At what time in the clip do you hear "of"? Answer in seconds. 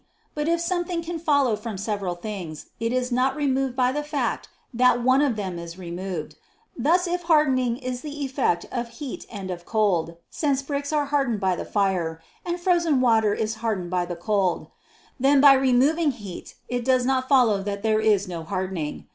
5.21-5.35, 8.71-8.89, 9.51-9.63